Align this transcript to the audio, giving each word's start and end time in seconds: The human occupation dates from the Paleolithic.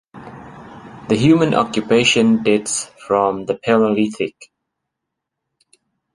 The 1.09 1.15
human 1.15 1.53
occupation 1.53 2.41
dates 2.41 2.85
from 3.07 3.45
the 3.45 3.53
Paleolithic. 3.53 4.51